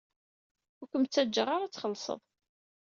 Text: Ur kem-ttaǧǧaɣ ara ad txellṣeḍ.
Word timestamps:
Ur 0.79 0.87
kem-ttaǧǧaɣ 0.91 1.47
ara 1.55 1.65
ad 1.65 1.71
txellṣeḍ. 1.73 2.21